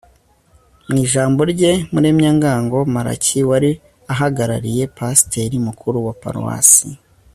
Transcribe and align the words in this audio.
mu 0.87 0.95
ijambo 1.03 1.41
rye, 1.51 1.71
muremyangango 1.93 2.79
malachie 2.93 3.43
wari 3.49 3.71
ahagarariye 4.13 4.83
pasteur 4.97 5.51
mukuru 5.67 5.97
wa 6.07 6.13
paruwasi 6.21 6.87